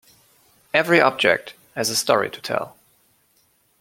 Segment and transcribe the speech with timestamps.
[0.73, 2.75] Every object has a story to tell.